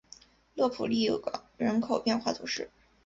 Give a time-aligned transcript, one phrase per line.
[0.55, 2.71] 勒普利冈人口变化图示